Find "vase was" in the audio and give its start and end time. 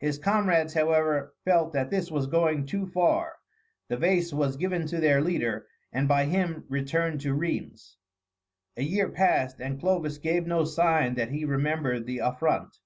3.96-4.58